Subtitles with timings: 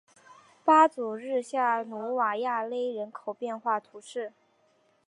[0.65, 4.33] 巴祖日下努瓦亚勒人口变化图示